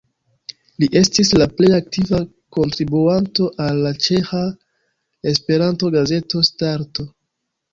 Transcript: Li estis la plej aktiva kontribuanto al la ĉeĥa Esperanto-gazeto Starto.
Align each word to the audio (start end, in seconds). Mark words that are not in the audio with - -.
Li 0.83 0.87
estis 1.01 1.29
la 1.41 1.47
plej 1.59 1.69
aktiva 1.79 2.21
kontribuanto 2.57 3.51
al 3.67 3.83
la 3.89 3.93
ĉeĥa 4.07 4.43
Esperanto-gazeto 5.35 6.43
Starto. 6.53 7.07